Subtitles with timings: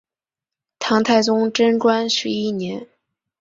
[0.79, 2.87] 唐太宗贞观十一年。